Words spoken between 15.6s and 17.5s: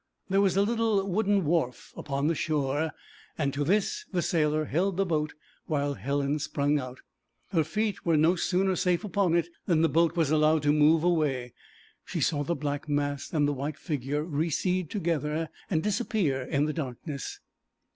and disappear in the darkness.